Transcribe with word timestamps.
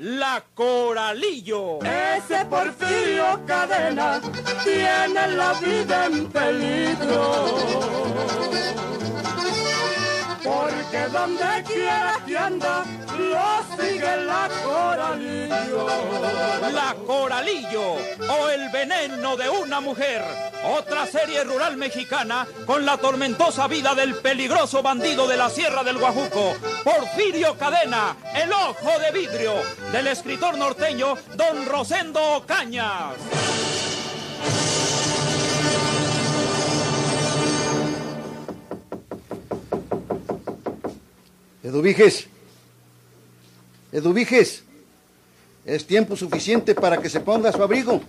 La 0.00 0.44
Coralillo. 0.54 1.80
Ese 1.82 2.44
Porfirio 2.44 3.44
Cadena 3.44 4.20
tiene 4.62 5.26
la 5.34 5.54
vida 5.54 6.06
en 6.06 6.26
peligro. 6.26 7.57
Donde 11.28 11.62
quiera 11.64 12.20
que 12.26 12.32
lo 13.18 13.76
sigue 13.76 14.16
la 14.24 14.48
coralillo. 14.64 15.86
La 16.72 16.94
Coralillo 17.06 17.94
o 17.94 18.48
el 18.48 18.68
veneno 18.70 19.36
de 19.36 19.48
una 19.48 19.80
mujer. 19.80 20.22
Otra 20.64 21.06
serie 21.06 21.44
rural 21.44 21.76
mexicana 21.76 22.46
con 22.66 22.84
la 22.84 22.96
tormentosa 22.96 23.66
vida 23.66 23.94
del 23.94 24.16
peligroso 24.16 24.82
bandido 24.82 25.26
de 25.26 25.36
la 25.36 25.50
Sierra 25.50 25.82
del 25.82 25.98
Guajuco, 25.98 26.54
Porfirio 26.84 27.56
Cadena, 27.56 28.16
el 28.34 28.52
ojo 28.52 28.98
de 28.98 29.12
vidrio, 29.12 29.54
del 29.92 30.08
escritor 30.08 30.56
norteño 30.56 31.14
Don 31.36 31.66
Rosendo 31.66 32.44
Cañas. 32.46 33.14
Eduviges. 41.68 42.26
Eduviges. 43.92 44.62
Es 45.66 45.86
tiempo 45.86 46.16
suficiente 46.16 46.74
para 46.74 46.96
que 46.96 47.10
se 47.10 47.20
ponga 47.20 47.52
su 47.52 47.62
abrigo. 47.62 48.00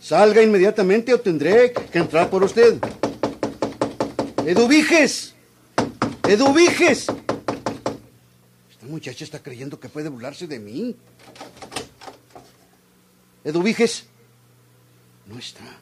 Salga 0.00 0.42
inmediatamente 0.42 1.12
o 1.12 1.20
tendré 1.20 1.74
que 1.74 1.98
entrar 1.98 2.30
por 2.30 2.42
usted. 2.42 2.78
Eduviges. 4.46 5.34
Eduviges. 6.26 7.08
Esta 8.70 8.86
muchacha 8.86 9.24
está 9.24 9.42
creyendo 9.42 9.78
que 9.78 9.90
puede 9.90 10.08
burlarse 10.08 10.46
de 10.46 10.58
mí. 10.58 10.96
Eduviges. 13.44 14.06
No 15.26 15.38
está. 15.38 15.76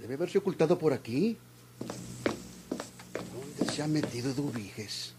Debe 0.00 0.14
haberse 0.14 0.38
ocultado 0.38 0.78
por 0.78 0.92
aquí. 0.92 1.36
¿Dónde 3.58 3.72
se 3.72 3.82
ha 3.82 3.88
metido 3.88 4.30
Eduviges? 4.30 5.13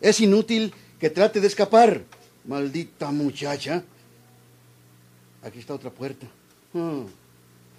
Es 0.00 0.20
inútil 0.20 0.72
que 0.98 1.10
trate 1.10 1.40
de 1.40 1.46
escapar, 1.46 2.02
maldita 2.44 3.10
muchacha. 3.10 3.82
Aquí 5.42 5.58
está 5.58 5.74
otra 5.74 5.90
puerta. 5.90 6.26
Ah, 6.74 7.02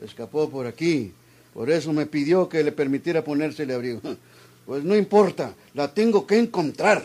escapó 0.02 0.50
por 0.50 0.67
aquí. 0.67 1.13
Por 1.53 1.69
eso 1.69 1.91
me 1.94 2.05
pidió 2.05 2.47
que 2.47 2.63
le 2.63 2.72
permitiera 2.72 3.23
ponérsele 3.23 3.73
abrigo. 3.73 4.02
Pues 4.63 4.83
no 4.83 4.95
importa, 4.95 5.55
la 5.73 5.91
tengo 5.91 6.28
que 6.28 6.38
encontrar. 6.38 7.03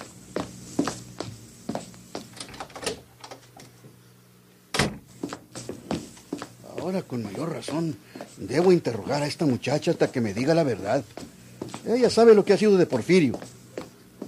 Ahora 6.78 7.02
con 7.02 7.24
mayor 7.24 7.50
razón 7.50 7.96
debo 8.36 8.72
interrogar 8.72 9.22
a 9.22 9.26
esta 9.26 9.46
muchacha 9.46 9.90
hasta 9.90 10.12
que 10.12 10.20
me 10.20 10.34
diga 10.34 10.54
la 10.54 10.64
verdad. 10.64 11.02
Ella 11.86 12.10
sabe 12.10 12.34
lo 12.34 12.44
que 12.44 12.52
ha 12.52 12.58
sido 12.58 12.76
de 12.76 12.86
Porfirio. 12.86 13.38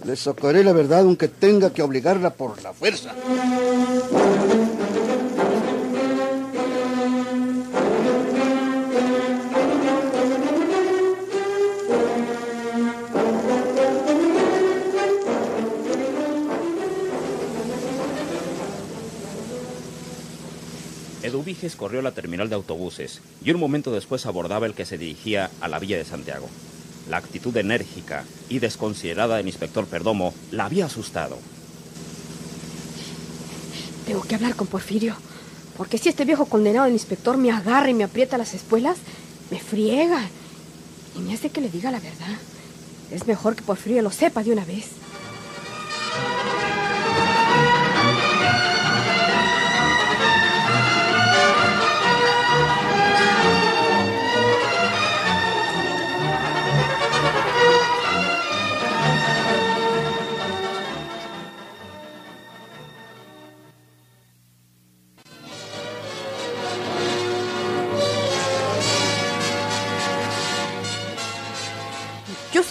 Le 0.08 0.16
sacaré 0.16 0.64
la 0.64 0.72
verdad 0.72 1.00
aunque 1.00 1.28
tenga 1.28 1.70
que 1.70 1.82
obligarla 1.82 2.30
por 2.30 2.62
la 2.62 2.72
fuerza. 2.72 3.14
Eduviges 21.22 21.76
corrió 21.76 22.00
a 22.00 22.02
la 22.02 22.12
terminal 22.12 22.48
de 22.48 22.54
autobuses 22.54 23.20
y 23.44 23.50
un 23.50 23.60
momento 23.60 23.92
después 23.92 24.24
abordaba 24.24 24.64
el 24.64 24.72
que 24.72 24.86
se 24.86 24.96
dirigía 24.96 25.50
a 25.60 25.68
la 25.68 25.78
villa 25.78 25.98
de 25.98 26.06
Santiago. 26.06 26.48
La 27.08 27.16
actitud 27.16 27.56
enérgica 27.56 28.24
y 28.48 28.58
desconsiderada 28.58 29.36
del 29.36 29.46
inspector 29.46 29.86
Perdomo 29.86 30.34
la 30.50 30.66
había 30.66 30.86
asustado. 30.86 31.38
Tengo 34.06 34.22
que 34.22 34.34
hablar 34.34 34.54
con 34.54 34.66
Porfirio. 34.66 35.16
Porque 35.76 35.96
si 35.96 36.08
este 36.08 36.24
viejo 36.24 36.46
condenado 36.46 36.86
del 36.86 36.94
inspector 36.94 37.36
me 37.36 37.50
agarra 37.50 37.88
y 37.88 37.94
me 37.94 38.04
aprieta 38.04 38.36
las 38.36 38.52
espuelas, 38.52 38.96
me 39.50 39.60
friega. 39.60 40.28
Y 41.16 41.20
me 41.20 41.34
hace 41.34 41.50
que 41.50 41.60
le 41.60 41.68
diga 41.68 41.90
la 41.90 42.00
verdad. 42.00 42.36
Es 43.10 43.26
mejor 43.26 43.54
que 43.54 43.62
Porfirio 43.62 44.02
lo 44.02 44.10
sepa 44.10 44.42
de 44.42 44.52
una 44.52 44.64
vez. 44.64 44.86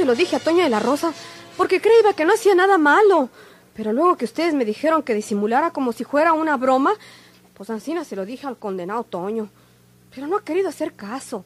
Lo 0.07 0.15
dije 0.15 0.37
a 0.37 0.39
Toña 0.39 0.63
de 0.63 0.69
la 0.69 0.79
Rosa 0.79 1.13
porque 1.55 1.81
creía 1.81 2.13
que 2.15 2.25
no 2.25 2.33
hacía 2.33 2.55
nada 2.55 2.77
malo. 2.77 3.29
Pero 3.75 3.93
luego 3.93 4.17
que 4.17 4.25
ustedes 4.25 4.55
me 4.55 4.65
dijeron 4.65 5.03
que 5.03 5.13
disimulara 5.13 5.71
como 5.71 5.91
si 5.93 6.03
fuera 6.03 6.33
una 6.33 6.57
broma, 6.57 6.93
pues 7.53 7.69
Ancina 7.69 8.03
se 8.03 8.15
lo 8.15 8.25
dije 8.25 8.47
al 8.47 8.57
condenado 8.57 9.03
Toño. 9.03 9.49
Pero 10.15 10.25
no 10.25 10.37
ha 10.37 10.43
querido 10.43 10.69
hacer 10.69 10.93
caso. 10.93 11.45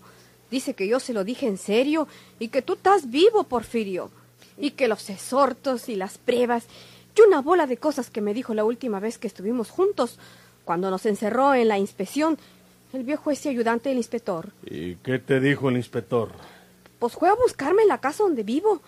Dice 0.49 0.75
que 0.75 0.88
yo 0.88 0.99
se 0.99 1.13
lo 1.13 1.23
dije 1.23 1.47
en 1.47 1.57
serio 1.57 2.07
y 2.39 2.47
que 2.47 2.61
tú 2.61 2.73
estás 2.73 3.09
vivo, 3.09 3.44
Porfirio. 3.44 4.11
Y 4.57 4.72
que 4.72 4.88
los 4.88 5.09
exhortos 5.09 5.89
y 5.89 5.95
las 5.95 6.17
pruebas 6.17 6.67
y 7.16 7.22
una 7.22 7.41
bola 7.41 7.67
de 7.67 7.78
cosas 7.78 8.09
que 8.09 8.22
me 8.22 8.33
dijo 8.33 8.53
la 8.53 8.63
última 8.63 8.99
vez 8.99 9.17
que 9.17 9.28
estuvimos 9.28 9.69
juntos, 9.69 10.17
cuando 10.63 10.89
nos 10.89 11.05
encerró 11.05 11.53
en 11.53 11.67
la 11.67 11.78
inspección, 11.78 12.38
el 12.93 13.03
viejo 13.03 13.31
ese 13.31 13.49
ayudante 13.49 13.89
del 13.89 13.97
inspector. 13.97 14.49
¿Y 14.66 14.95
qué 14.95 15.19
te 15.19 15.39
dijo 15.39 15.69
el 15.69 15.78
inspector? 15.78 16.31
Pues 17.01 17.13
fue 17.13 17.29
a 17.29 17.34
buscarme 17.34 17.81
en 17.81 17.88
la 17.88 17.97
casa 17.97 18.22
donde 18.22 18.44
vivo. 18.44 18.79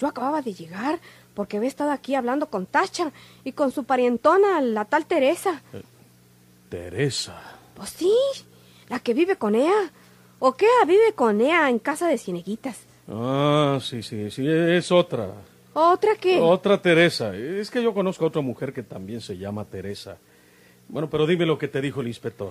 Yo 0.00 0.08
acababa 0.08 0.42
de 0.42 0.52
llegar 0.52 0.98
porque 1.32 1.58
había 1.58 1.68
estado 1.68 1.92
aquí 1.92 2.16
hablando 2.16 2.46
con 2.46 2.66
Tacha 2.66 3.12
y 3.44 3.52
con 3.52 3.70
su 3.70 3.84
parientona, 3.84 4.60
la 4.60 4.84
tal 4.84 5.06
Teresa. 5.06 5.62
Teresa. 6.68 7.40
Pues 7.76 7.90
sí, 7.90 8.12
la 8.88 8.98
que 8.98 9.14
vive 9.14 9.36
con 9.36 9.54
ella. 9.54 9.92
¿O 10.40 10.54
qué? 10.54 10.66
Vive 10.88 11.12
con 11.14 11.40
ella 11.40 11.70
en 11.70 11.78
casa 11.78 12.08
de 12.08 12.18
Cieneguitas. 12.18 12.80
Ah, 13.06 13.78
sí, 13.80 14.02
sí, 14.02 14.28
sí, 14.32 14.44
es 14.44 14.90
otra. 14.90 15.30
¿Otra 15.72 16.16
qué? 16.16 16.40
Otra 16.40 16.82
Teresa. 16.82 17.32
Es 17.36 17.70
que 17.70 17.80
yo 17.80 17.94
conozco 17.94 18.24
a 18.24 18.28
otra 18.28 18.42
mujer 18.42 18.72
que 18.72 18.82
también 18.82 19.20
se 19.20 19.38
llama 19.38 19.64
Teresa. 19.66 20.16
Bueno, 20.88 21.08
pero 21.08 21.28
dime 21.28 21.46
lo 21.46 21.58
que 21.58 21.68
te 21.68 21.80
dijo 21.80 22.00
el 22.00 22.08
inspector. 22.08 22.50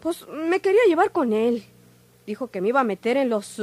Pues 0.00 0.26
me 0.28 0.60
quería 0.60 0.80
llevar 0.88 1.12
con 1.12 1.34
él. 1.34 1.62
Dijo 2.26 2.50
que 2.50 2.62
me 2.62 2.68
iba 2.68 2.80
a 2.80 2.84
meter 2.84 3.18
en 3.18 3.28
los 3.28 3.60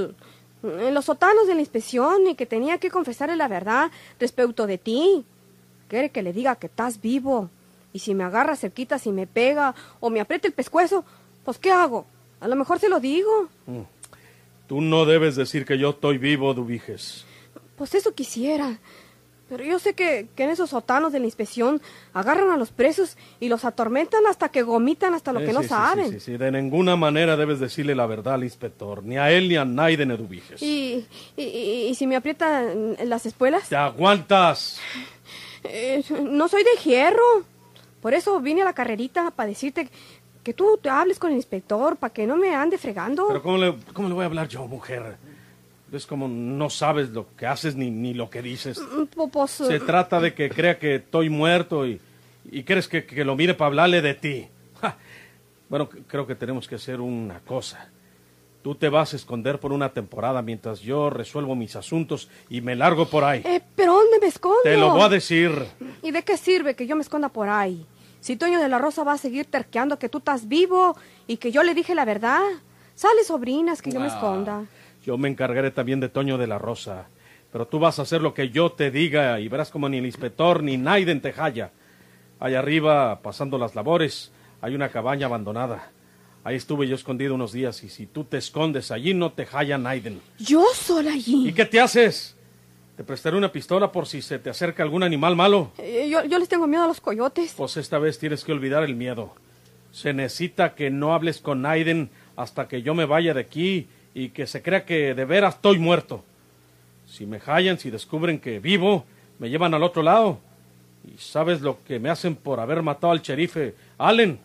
en 0.63 0.94
los 0.94 1.06
sotanos 1.06 1.48
de 1.48 1.56
la 1.56 1.62
inspección 1.62 2.27
y 2.27 2.36
que 2.36 2.45
tenía 2.45 2.77
que 2.77 2.89
confesarle 2.89 3.36
la 3.36 3.48
verdad 3.48 3.92
respecto 4.19 4.65
de 4.65 4.77
ti. 4.77 5.25
Quiere 5.88 6.10
que 6.10 6.24
le 6.24 6.33
diga 6.33 6.56
que 6.56 6.68
estás 6.68 7.01
vivo. 7.01 7.50
Y 7.92 8.00
si 8.00 8.15
me 8.15 8.24
agarra 8.24 8.56
cerquita, 8.56 8.98
si 8.98 9.12
me 9.12 9.27
pega 9.27 9.75
o 10.00 10.10
me 10.10 10.19
aprieta 10.19 10.48
el 10.48 10.54
pescuezo, 10.54 11.06
pues 11.44 11.60
¿qué 11.60 11.71
hago? 11.71 12.06
A 12.39 12.48
lo 12.48 12.56
mejor 12.56 12.80
se 12.80 12.89
lo 12.89 13.00
digo. 13.00 13.50
Mm. 13.68 13.81
Tú 14.68 14.81
no 14.81 15.06
debes 15.06 15.36
decir 15.36 15.65
que 15.65 15.77
yo 15.77 15.92
estoy 15.92 16.18
vivo, 16.18 16.54
Dubiges. 16.54 17.25
Pues 17.75 17.94
eso 17.94 18.13
quisiera. 18.13 18.80
Pero 19.50 19.63
yo 19.66 19.78
sé 19.78 19.94
que, 19.94 20.28
que 20.36 20.45
en 20.45 20.50
esos 20.50 20.69
sotanos 20.72 21.12
de 21.12 21.19
la 21.19 21.25
inspección 21.25 21.81
agarran 22.13 22.50
a 22.50 22.57
los 22.57 22.72
presos 22.72 23.18
y 23.40 23.50
los 23.50 23.66
atormentan 23.66 24.25
hasta 24.25 24.50
que 24.50 24.63
gomitan 24.63 25.13
hasta 25.13 25.31
lo 25.34 25.42
Eh, 25.42 25.45
que 25.45 25.54
no 25.54 25.62
sí, 25.62 25.68
saben. 25.68 26.06
Sí, 26.07 26.13
sí, 26.13 26.19
sí, 26.31 26.38
de 26.38 26.51
ninguna 26.51 26.95
manera 26.95 27.36
debes 27.36 27.60
decirle 27.60 27.94
la 27.94 28.06
verdad 28.06 28.36
al 28.36 28.44
inspector, 28.45 29.04
ni 29.04 29.18
a 29.18 29.31
él 29.31 29.50
ni 29.50 29.57
a 29.57 29.66
Naiden 29.66 30.12
Edubiges. 30.12 30.62
Y, 30.62 31.06
y, 31.38 31.44
y- 31.44 31.88
y 31.90 31.95
si 31.95 32.07
me 32.07 32.16
aprietan 32.16 32.95
las 33.04 33.25
espuelas, 33.25 33.68
¡Te 33.69 33.75
aguantas! 33.75 34.80
Eh, 35.63 36.04
no 36.22 36.48
soy 36.48 36.63
de 36.63 36.81
hierro. 36.84 37.44
Por 38.01 38.13
eso 38.13 38.40
vine 38.40 38.62
a 38.63 38.66
la 38.66 38.74
carrerita 38.74 39.31
para 39.31 39.48
decirte 39.50 39.90
que 40.44 40.54
tú 40.54 40.78
te 40.81 40.90
hables 40.90 41.19
con 41.19 41.30
el 41.31 41.38
inspector 41.38 41.95
para 41.95 42.13
que 42.13 42.28
no 42.28 42.36
me 42.38 42.54
ande 42.56 42.78
fregando. 42.78 43.28
Pero 43.28 43.42
¿cómo 43.44 43.57
le, 43.57 43.75
¿cómo 43.94 44.07
le 44.10 44.13
voy 44.13 44.24
a 44.24 44.25
hablar 44.25 44.48
yo, 44.48 44.68
mujer? 44.68 45.16
Es 45.94 46.06
como 46.07 46.28
no 46.28 46.69
sabes 46.69 47.10
lo 47.12 47.28
que 47.36 47.45
haces 47.45 47.75
ni, 47.75 47.92
ni 47.92 48.13
lo 48.13 48.30
que 48.30 48.42
dices. 48.42 48.80
Mm, 48.80 49.04
Pues, 49.30 49.51
Se 49.51 49.80
trata 49.80 50.19
de 50.19 50.34
que 50.34 50.50
crea 50.50 50.78
que 50.80 50.95
estoy 50.95 51.30
muerto 51.30 51.86
y, 51.86 52.01
y 52.51 52.63
crees 52.63 52.88
que, 52.88 53.06
que 53.06 53.24
lo 53.24 53.36
mire 53.36 53.54
para 53.54 53.68
hablarle 53.68 54.01
de 54.01 54.13
ti. 54.16 54.48
Ja. 54.81 54.98
Bueno, 55.69 55.88
creo 56.07 56.25
que 56.28 56.36
tenemos 56.36 56.68
que 56.68 56.75
hacer 56.75 57.00
una 57.00 57.40
cosa. 57.42 57.90
Tú 58.63 58.75
te 58.75 58.90
vas 58.90 59.13
a 59.13 59.18
esconder 59.18 59.60
por 59.60 59.72
una 59.74 59.90
temporada 59.90 60.42
mientras 60.42 60.80
yo 60.80 61.10
resuelvo 61.10 61.56
mis 61.56 61.75
asuntos 61.75 62.30
y 62.50 62.62
me 62.62 62.75
largo 62.75 63.07
por 63.10 63.24
ahí. 63.24 63.42
eh, 63.45 63.62
¿Pero 63.75 63.94
dónde 63.94 64.19
me 64.19 64.28
escondo? 64.28 64.57
Te 64.63 64.78
lo 64.78 64.92
voy 64.92 65.01
a 65.01 65.10
decir. 65.10 65.51
¿Y 66.01 66.12
de 66.12 66.24
qué 66.24 66.38
sirve 66.38 66.75
que 66.75 66.88
yo 66.88 66.95
me 66.95 67.01
esconda 67.01 67.30
por 67.30 67.50
ahí? 67.50 67.86
Si 68.19 68.36
Toño 68.38 68.60
de 68.60 68.69
la 68.69 68.78
Rosa 68.80 69.04
va 69.04 69.13
a 69.13 69.18
seguir 69.18 69.45
terqueando 69.48 70.00
que 70.00 70.07
tú 70.10 70.19
estás 70.19 70.48
vivo 70.48 70.95
y 71.28 71.38
que 71.38 71.51
yo 71.51 71.62
le 71.62 71.74
dije 71.74 71.94
la 71.94 72.06
verdad. 72.06 72.42
Sale, 72.95 73.24
sobrinas, 73.25 73.81
que 73.81 73.92
yo 73.92 74.00
me 74.00 74.06
Ah, 74.06 74.10
esconda. 74.16 74.63
Yo 75.03 75.17
me 75.17 75.27
encargaré 75.27 75.71
también 75.71 76.00
de 76.00 76.09
Toño 76.09 76.38
de 76.38 76.47
la 76.47 76.57
Rosa. 76.57 77.07
Pero 77.51 77.67
tú 77.67 77.77
vas 77.77 78.00
a 78.00 78.03
hacer 78.03 78.21
lo 78.21 78.33
que 78.33 78.50
yo 78.50 78.71
te 78.71 78.89
diga 78.89 79.39
y 79.39 79.47
verás 79.47 79.69
como 79.69 79.89
ni 79.89 79.97
el 79.97 80.05
inspector 80.05 80.63
ni 80.63 80.77
Naiden 80.77 81.21
te 81.21 81.33
halla. 81.33 81.71
Allá 82.39 82.59
arriba, 82.59 83.19
pasando 83.21 83.57
las 83.57 83.75
labores, 83.75 84.31
hay 84.61 84.75
una 84.75 84.89
cabaña 84.89 85.27
abandonada. 85.27 85.91
Ahí 86.45 86.55
estuve 86.55 86.88
yo 86.88 86.95
escondido 86.95 87.35
unos 87.35 87.51
días 87.51 87.83
y 87.83 87.89
si 87.89 88.05
tú 88.05 88.23
te 88.23 88.38
escondes 88.38 88.91
allí 88.91 89.13
no 89.13 89.31
te 89.31 89.45
halla 89.45 89.77
Naiden. 89.77 90.21
¿Yo 90.39 90.65
sola 90.73 91.13
allí? 91.13 91.49
¿Y 91.49 91.53
qué 91.53 91.65
te 91.65 91.79
haces? 91.79 92.35
Te 92.97 93.03
prestaré 93.03 93.38
una 93.38 93.51
pistola 93.51 93.91
por 93.91 94.07
si 94.07 94.21
se 94.21 94.39
te 94.39 94.49
acerca 94.49 94.83
algún 94.83 95.03
animal 95.03 95.35
malo. 95.35 95.71
Eh, 95.77 96.07
yo, 96.09 96.23
yo 96.25 96.39
les 96.39 96.49
tengo 96.49 96.67
miedo 96.67 96.83
a 96.83 96.88
los 96.88 97.01
coyotes. 97.01 97.53
Pues 97.57 97.77
esta 97.77 97.99
vez 97.99 98.19
tienes 98.19 98.44
que 98.44 98.51
olvidar 98.51 98.83
el 98.83 98.95
miedo. 98.95 99.33
Se 99.91 100.13
necesita 100.13 100.75
que 100.75 100.89
no 100.89 101.13
hables 101.13 101.39
con 101.39 101.61
Naiden 101.61 102.09
hasta 102.35 102.67
que 102.67 102.81
yo 102.81 102.95
me 102.95 103.06
vaya 103.06 103.33
de 103.33 103.41
aquí 103.41 103.88
y 104.13 104.30
que 104.30 104.48
se 104.48 104.62
crea 104.62 104.86
que 104.86 105.13
de 105.13 105.25
veras 105.25 105.56
estoy 105.56 105.80
muerto. 105.80 106.24
Si 107.07 107.25
me 107.25 107.39
hallan, 107.39 107.80
si 107.80 107.89
descubren 107.89 108.39
que 108.39 108.60
vivo, 108.60 109.06
me 109.39 109.50
llevan 109.50 109.74
al 109.74 109.83
otro 109.83 110.04
lado. 110.04 110.39
Y 111.06 111.18
sabes 111.18 111.62
lo 111.62 111.83
que 111.83 112.00
me 112.00 112.10
hacen 112.10 112.36
por 112.36 112.60
haber 112.60 112.81
matado 112.81 113.12
al 113.12 113.21
sherife 113.21 113.75
Allen. 113.98 114.39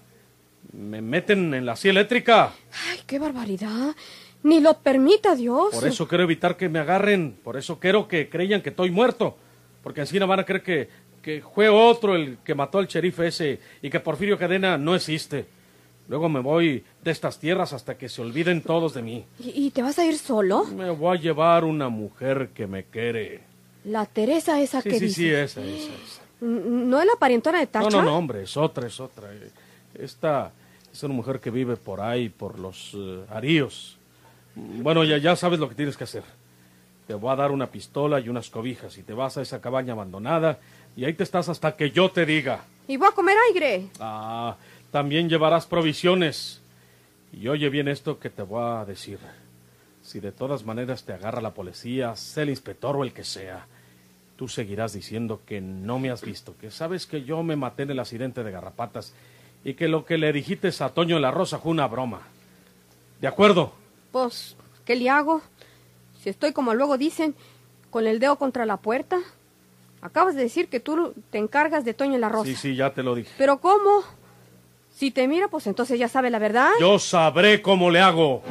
Me 0.72 1.00
meten 1.00 1.54
en 1.54 1.64
la 1.64 1.76
silla 1.76 1.92
eléctrica. 1.92 2.52
Ay, 2.90 3.00
qué 3.06 3.18
barbaridad. 3.18 3.94
Ni 4.42 4.60
lo 4.60 4.74
permita 4.78 5.34
Dios. 5.34 5.74
Por 5.74 5.86
eso 5.86 6.08
quiero 6.08 6.24
evitar 6.24 6.56
que 6.56 6.68
me 6.68 6.78
agarren. 6.78 7.36
Por 7.42 7.56
eso 7.56 7.78
quiero 7.78 8.08
que 8.08 8.28
creyan 8.28 8.60
que 8.60 8.70
estoy 8.70 8.90
muerto. 8.90 9.36
Porque 9.82 10.00
encima 10.00 10.26
van 10.26 10.40
a 10.40 10.44
creer 10.44 10.62
que, 10.62 10.88
que 11.22 11.42
fue 11.54 11.68
otro 11.68 12.16
el 12.16 12.38
que 12.44 12.54
mató 12.54 12.78
al 12.78 12.86
sherife 12.86 13.28
ese 13.28 13.60
y 13.82 13.90
que 13.90 14.00
Porfirio 14.00 14.36
Cadena 14.36 14.76
no 14.76 14.94
existe. 14.94 15.46
Luego 16.08 16.28
me 16.28 16.40
voy 16.40 16.82
de 17.04 17.10
estas 17.10 17.38
tierras 17.38 17.72
hasta 17.72 17.96
que 17.98 18.08
se 18.08 18.22
olviden 18.22 18.62
todos 18.62 18.94
de 18.94 19.02
mí. 19.02 19.24
¿Y, 19.38 19.66
y 19.66 19.70
te 19.70 19.82
vas 19.82 19.98
a 19.98 20.06
ir 20.06 20.16
solo? 20.18 20.64
Me 20.64 20.90
voy 20.90 21.16
a 21.18 21.20
llevar 21.20 21.64
una 21.64 21.88
mujer 21.90 22.48
que 22.54 22.66
me 22.66 22.84
quiere. 22.84 23.42
La 23.84 24.06
Teresa 24.06 24.60
esa 24.60 24.80
Sí, 24.80 24.88
que 24.90 24.98
sí, 24.98 25.04
dice. 25.06 25.14
sí, 25.14 25.30
esa, 25.30 25.60
esa, 25.62 25.92
esa. 25.94 26.22
¿No 26.40 26.98
es 27.00 27.06
la 27.06 27.16
parientona 27.18 27.58
de 27.60 27.66
Tacha? 27.66 27.90
No, 27.90 27.98
no, 27.98 28.02
no, 28.10 28.16
hombre, 28.16 28.42
es 28.42 28.56
otra, 28.56 28.86
es 28.86 28.98
otra. 29.00 29.28
Esta 29.94 30.52
es 30.92 31.02
una 31.02 31.14
mujer 31.14 31.40
que 31.40 31.50
vive 31.50 31.76
por 31.76 32.00
ahí, 32.00 32.28
por 32.28 32.58
los 32.58 32.92
eh, 32.94 33.24
aríos. 33.30 33.96
Bueno, 34.54 35.04
ya, 35.04 35.18
ya 35.18 35.36
sabes 35.36 35.58
lo 35.58 35.68
que 35.68 35.74
tienes 35.74 35.96
que 35.96 36.04
hacer. 36.04 36.22
Te 37.06 37.14
voy 37.14 37.32
a 37.32 37.36
dar 37.36 37.50
una 37.50 37.66
pistola 37.68 38.20
y 38.20 38.28
unas 38.28 38.50
cobijas 38.50 38.96
y 38.98 39.02
te 39.02 39.14
vas 39.14 39.36
a 39.36 39.42
esa 39.42 39.60
cabaña 39.60 39.92
abandonada 39.94 40.58
y 40.96 41.04
ahí 41.04 41.14
te 41.14 41.22
estás 41.22 41.48
hasta 41.48 41.74
que 41.76 41.90
yo 41.90 42.10
te 42.10 42.26
diga. 42.26 42.64
Y 42.86 42.96
voy 42.96 43.08
a 43.08 43.12
comer 43.12 43.36
aire. 43.52 43.86
Ah, 44.00 44.56
también 44.90 45.28
llevarás 45.28 45.66
provisiones. 45.66 46.60
Y 47.32 47.48
oye 47.48 47.68
bien 47.68 47.88
esto 47.88 48.18
que 48.18 48.30
te 48.30 48.42
voy 48.42 48.62
a 48.62 48.84
decir. 48.84 49.18
Si 50.02 50.20
de 50.20 50.32
todas 50.32 50.64
maneras 50.64 51.04
te 51.04 51.12
agarra 51.12 51.40
la 51.40 51.52
policía, 51.52 52.16
sea 52.16 52.44
el 52.44 52.50
inspector 52.50 52.96
o 52.96 53.04
el 53.04 53.12
que 53.12 53.24
sea, 53.24 53.66
tú 54.36 54.48
seguirás 54.48 54.94
diciendo 54.94 55.42
que 55.44 55.60
no 55.60 55.98
me 55.98 56.10
has 56.10 56.22
visto, 56.22 56.56
que 56.58 56.70
sabes 56.70 57.06
que 57.06 57.24
yo 57.24 57.42
me 57.42 57.56
maté 57.56 57.82
en 57.82 57.90
el 57.90 57.98
accidente 57.98 58.42
de 58.42 58.50
garrapatas 58.50 59.12
y 59.64 59.74
que 59.74 59.88
lo 59.88 60.04
que 60.06 60.16
le 60.16 60.32
dijiste 60.32 60.70
a 60.80 60.88
Toño 60.88 61.18
la 61.18 61.30
Rosa 61.30 61.58
fue 61.58 61.72
una 61.72 61.86
broma. 61.86 62.22
¿De 63.20 63.26
acuerdo? 63.26 63.72
Pues, 64.12 64.56
¿qué 64.84 64.96
le 64.96 65.10
hago? 65.10 65.42
Si 66.22 66.30
estoy 66.30 66.52
como 66.52 66.72
luego 66.72 66.96
dicen, 66.96 67.34
con 67.90 68.06
el 68.06 68.18
dedo 68.20 68.36
contra 68.36 68.64
la 68.64 68.76
puerta. 68.76 69.18
Acabas 70.00 70.36
de 70.36 70.42
decir 70.42 70.68
que 70.68 70.80
tú 70.80 71.12
te 71.30 71.38
encargas 71.38 71.84
de 71.84 71.94
Toño 71.94 72.18
la 72.18 72.28
Rosa. 72.28 72.46
Sí, 72.46 72.54
sí, 72.54 72.76
ya 72.76 72.94
te 72.94 73.02
lo 73.02 73.14
dije. 73.14 73.30
¿Pero 73.36 73.58
cómo? 73.58 74.04
Si 74.98 75.12
te 75.12 75.28
mira, 75.28 75.46
pues 75.46 75.64
entonces 75.68 75.96
ya 75.96 76.08
sabe 76.08 76.28
la 76.28 76.40
verdad. 76.40 76.72
Yo 76.80 76.98
sabré 76.98 77.62
cómo 77.62 77.88
le 77.88 78.00
hago. 78.00 78.42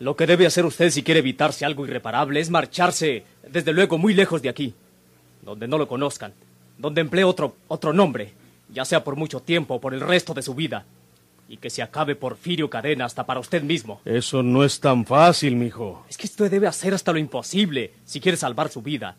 Lo 0.00 0.16
que 0.16 0.26
debe 0.26 0.46
hacer 0.46 0.64
usted 0.64 0.90
si 0.90 1.04
quiere 1.04 1.20
evitarse 1.20 1.64
algo 1.64 1.86
irreparable 1.86 2.40
es 2.40 2.50
marcharse, 2.50 3.22
desde 3.48 3.72
luego, 3.72 3.98
muy 3.98 4.14
lejos 4.14 4.42
de 4.42 4.48
aquí, 4.48 4.74
donde 5.42 5.68
no 5.68 5.78
lo 5.78 5.86
conozcan, 5.86 6.34
donde 6.76 7.02
emplee 7.02 7.22
otro, 7.22 7.54
otro 7.68 7.92
nombre, 7.92 8.41
ya 8.72 8.84
sea 8.84 9.04
por 9.04 9.16
mucho 9.16 9.40
tiempo 9.40 9.74
o 9.74 9.80
por 9.80 9.94
el 9.94 10.00
resto 10.00 10.34
de 10.34 10.42
su 10.42 10.54
vida, 10.54 10.84
y 11.48 11.58
que 11.58 11.70
se 11.70 11.82
acabe 11.82 12.16
Porfirio 12.16 12.70
Cadena 12.70 13.04
hasta 13.04 13.26
para 13.26 13.40
usted 13.40 13.62
mismo. 13.62 14.00
Eso 14.04 14.42
no 14.42 14.64
es 14.64 14.80
tan 14.80 15.04
fácil, 15.04 15.56
mijo. 15.56 16.04
Es 16.08 16.16
que 16.16 16.26
usted 16.26 16.50
debe 16.50 16.66
hacer 16.66 16.94
hasta 16.94 17.12
lo 17.12 17.18
imposible 17.18 17.92
si 18.04 18.20
quiere 18.20 18.38
salvar 18.38 18.70
su 18.70 18.80
vida. 18.80 19.16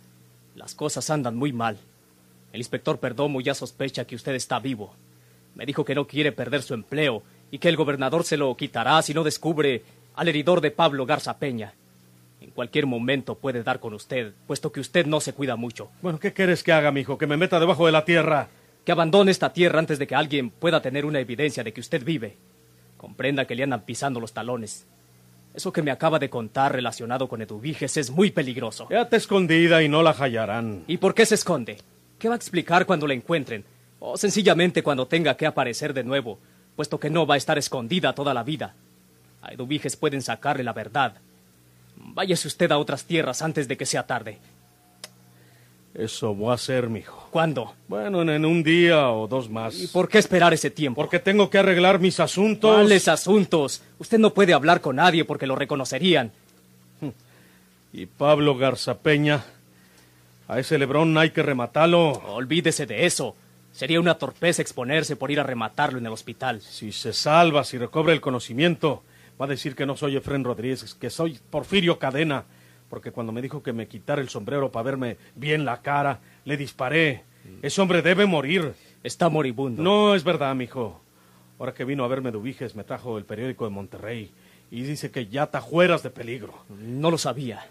Las 0.56 0.74
cosas 0.74 1.10
andan 1.10 1.36
muy 1.36 1.54
mal. 1.54 1.78
El 2.52 2.60
inspector 2.60 3.00
Perdomo 3.00 3.42
ya 3.42 3.54
sospecha 3.54 4.06
que 4.06 4.16
usted 4.16 4.34
está 4.34 4.60
vivo. 4.60 4.94
Me 5.56 5.66
dijo 5.66 5.86
que 5.86 5.96
no 5.96 6.08
quiere 6.08 6.32
perder 6.32 6.64
su 6.64 6.74
empleo 6.74 7.24
y 7.52 7.60
que 7.60 7.70
el 7.70 7.76
gobernador 7.76 8.24
se 8.24 8.38
lo 8.38 8.56
quitará 8.58 9.02
si 9.04 9.14
no 9.14 9.24
descubre 9.24 9.84
al 10.16 10.28
heridor 10.28 10.62
de 10.62 10.72
Pablo 10.72 11.06
Garza 11.06 11.38
Peña. 11.38 11.74
En 12.42 12.50
cualquier 12.50 12.88
momento 12.88 13.36
puede 13.36 13.64
dar 13.64 13.80
con 13.80 13.94
usted, 13.94 14.34
puesto 14.48 14.72
que 14.72 14.80
usted 14.80 15.06
no 15.06 15.20
se 15.20 15.34
cuida 15.34 15.56
mucho. 15.56 15.90
Bueno, 16.02 16.20
¿qué 16.20 16.34
quieres 16.34 16.64
que 16.64 16.74
haga, 16.74 16.92
mijo? 16.92 17.18
¿Que 17.18 17.28
me 17.28 17.38
meta 17.38 17.60
debajo 17.60 17.86
de 17.86 17.92
la 17.92 18.06
tierra? 18.06 18.50
Que 18.86 18.92
abandone 18.92 19.32
esta 19.32 19.54
tierra 19.54 19.80
antes 19.80 20.00
de 20.00 20.08
que 20.08 20.16
alguien 20.16 20.50
pueda 20.50 20.82
tener 20.82 21.06
una 21.06 21.20
evidencia 21.20 21.64
de 21.64 21.74
que 21.74 21.82
usted 21.82 22.04
vive. 22.04 22.38
Comprenda 22.98 23.46
que 23.46 23.56
le 23.56 23.64
andan 23.64 23.86
pisando 23.86 24.20
los 24.20 24.34
talones. 24.34 24.86
Eso 25.54 25.72
que 25.72 25.84
me 25.84 25.92
acaba 25.92 26.18
de 26.20 26.30
contar 26.30 26.74
relacionado 26.74 27.30
con 27.30 27.42
Eduviges 27.42 27.98
es 27.98 28.10
muy 28.10 28.32
peligroso. 28.32 28.88
Quédate 28.88 29.18
escondida 29.18 29.84
y 29.84 29.90
no 29.90 30.02
la 30.02 30.12
hallarán. 30.12 30.84
¿Y 30.88 30.98
por 30.98 31.14
qué 31.14 31.26
se 31.26 31.36
esconde? 31.36 31.78
¿Qué 32.18 32.28
va 32.28 32.34
a 32.34 32.38
explicar 32.38 32.86
cuando 32.86 33.06
la 33.06 33.14
encuentren? 33.14 33.64
O 34.00 34.18
sencillamente 34.18 34.82
cuando 34.82 35.06
tenga 35.06 35.38
que 35.38 35.46
aparecer 35.46 35.94
de 35.94 36.04
nuevo, 36.04 36.40
puesto 36.76 37.00
que 37.00 37.10
no 37.10 37.28
va 37.28 37.36
a 37.36 37.38
estar 37.38 37.58
escondida 37.58 38.14
toda 38.14 38.34
la 38.34 38.44
vida. 38.44 38.74
A 39.42 39.54
Eduviges 39.54 39.96
pueden 39.96 40.22
sacarle 40.22 40.64
la 40.64 40.74
verdad. 40.74 41.16
Váyase 41.96 42.48
usted 42.48 42.72
a 42.72 42.78
otras 42.80 43.06
tierras 43.06 43.42
antes 43.42 43.68
de 43.68 43.78
que 43.78 43.86
sea 43.86 44.08
tarde. 44.08 44.40
Eso 45.96 46.34
voy 46.34 46.52
a 46.52 46.56
hacer, 46.56 46.90
mijo. 46.90 47.28
¿Cuándo? 47.30 47.74
Bueno, 47.88 48.24
en, 48.24 48.30
en 48.30 48.46
un 48.46 48.64
día 48.64 49.10
o 49.10 49.28
dos 49.28 49.50
más. 49.50 49.80
¿Y 49.80 49.88
por 49.88 50.10
qué 50.10 50.18
esperar 50.18 50.54
ese 50.54 50.72
tiempo? 50.72 51.00
Porque 51.00 51.20
tengo 51.20 51.50
que 51.50 51.60
arreglar 51.60 52.00
mis 52.00 52.20
asuntos. 52.20 52.74
¿Cuáles 52.74 53.08
asuntos? 53.08 53.84
Usted 54.00 54.18
no 54.18 54.34
puede 54.34 54.54
hablar 54.54 54.82
con 54.82 54.96
nadie 54.96 55.24
porque 55.24 55.46
lo 55.46 55.56
reconocerían. 55.56 56.32
Y 57.92 58.08
Pablo 58.08 58.58
Garzapeña. 58.58 59.44
A 60.48 60.60
ese 60.60 60.80
lebrón 60.80 61.16
hay 61.18 61.30
que 61.30 61.44
rematarlo. 61.44 62.12
Olvídese 62.12 62.88
de 62.88 63.06
eso. 63.06 63.36
Sería 63.72 64.00
una 64.00 64.16
torpeza 64.16 64.64
exponerse 64.64 65.16
por 65.16 65.30
ir 65.30 65.40
a 65.40 65.44
rematarlo 65.44 66.00
en 66.00 66.06
el 66.06 66.12
hospital. 66.12 66.62
Si 66.62 66.92
se 66.92 67.14
salva, 67.14 67.64
si 67.64 67.78
recobra 67.78 68.14
el 68.14 68.22
conocimiento, 68.22 69.04
va 69.40 69.46
a 69.46 69.50
decir 69.50 69.76
que 69.76 69.86
no 69.86 69.96
soy 69.96 70.16
Efrén 70.16 70.44
Rodríguez, 70.44 70.96
que 70.96 71.10
soy 71.10 71.40
Porfirio 71.50 72.00
Cadena. 72.00 72.46
Porque 72.94 73.12
cuando 73.12 73.34
me 73.34 73.42
dijo 73.42 73.64
que 73.64 73.74
me 73.74 73.88
quitara 73.88 74.22
el 74.22 74.30
sombrero 74.30 74.72
para 74.72 74.84
verme 74.84 75.18
bien 75.34 75.66
la 75.66 75.82
cara, 75.82 76.20
le 76.46 76.58
disparé. 76.58 77.24
Ese 77.64 77.82
hombre 77.82 78.04
debe 78.04 78.28
morir. 78.28 78.76
Está 79.02 79.30
moribundo. 79.30 79.82
No 79.82 80.14
es 80.14 80.24
verdad, 80.24 80.54
mijo. 80.54 81.02
Ahora 81.58 81.74
que 81.74 81.86
vino 81.86 82.04
a 82.04 82.08
verme 82.08 82.30
Dubiges, 82.30 82.76
me 82.76 82.84
trajo 82.84 83.18
el 83.18 83.26
periódico 83.26 83.66
de 83.66 83.72
Monterrey 83.72 84.30
y 84.70 84.84
dice 84.84 85.10
que 85.10 85.26
ya 85.26 85.48
tajueras 85.48 86.04
de 86.04 86.12
peligro. 86.12 86.54
No 86.70 87.10
lo 87.10 87.18
sabía. 87.18 87.66